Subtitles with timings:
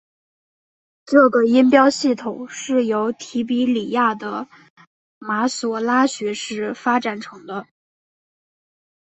[1.05, 4.47] 这个音标系统是由提比哩亚的
[5.19, 7.67] 马所拉学士发展成的。